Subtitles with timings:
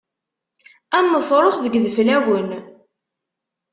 [0.97, 2.49] Am ufrux deg yideflawen.